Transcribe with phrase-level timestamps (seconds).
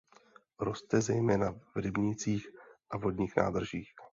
[0.59, 2.47] Roste zejména v rybnících
[2.89, 3.89] a vodních nádržích.